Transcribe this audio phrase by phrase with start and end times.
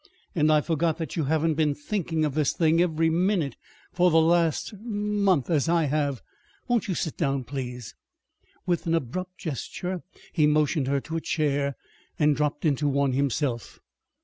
[0.33, 3.55] And I forgot that you haven't been thinking of this thing every minute
[3.93, 6.23] for the last er month, as I have.
[6.67, 7.93] Won't you sit down, please."
[8.65, 10.01] With an abrupt gesture
[10.33, 11.75] he motioned her to a chair,
[12.17, 13.79] and dropped into one himself.